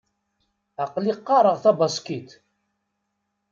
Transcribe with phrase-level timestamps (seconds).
[0.83, 2.29] Aql-i qqareɣ tabaṣkit.